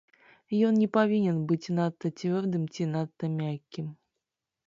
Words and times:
Ён 0.67 0.73
не 0.83 0.85
павінен 0.97 1.35
быць 1.51 1.73
надта 1.79 2.11
цвёрдым 2.19 2.63
ці 2.77 2.87
надта 2.93 3.25
мяккім. 3.37 3.93